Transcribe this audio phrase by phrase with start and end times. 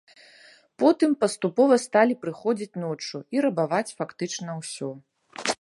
[0.83, 4.89] Потым паступова сталі прыходзіць ноччу і рабаваць фактычна ўсё.